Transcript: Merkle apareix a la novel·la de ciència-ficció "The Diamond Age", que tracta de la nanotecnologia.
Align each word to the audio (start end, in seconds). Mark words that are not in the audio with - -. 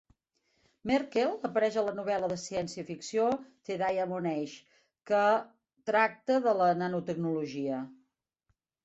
Merkle 0.91 1.25
apareix 1.49 1.75
a 1.81 1.83
la 1.87 1.91
novel·la 1.97 2.29
de 2.31 2.37
ciència-ficció 2.43 3.27
"The 3.69 3.77
Diamond 3.81 4.31
Age", 4.31 4.55
que 5.13 5.21
tracta 5.91 6.39
de 6.47 6.55
la 6.63 6.71
nanotecnologia. 6.81 7.83